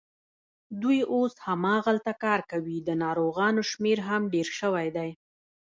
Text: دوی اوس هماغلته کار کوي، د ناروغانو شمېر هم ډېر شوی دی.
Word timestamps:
دوی 0.81 0.99
اوس 1.13 1.33
هماغلته 1.45 2.13
کار 2.23 2.39
کوي، 2.51 2.77
د 2.81 2.89
ناروغانو 3.03 3.61
شمېر 3.71 3.97
هم 4.09 4.21
ډېر 4.33 4.47
شوی 4.59 4.87
دی. 4.97 5.09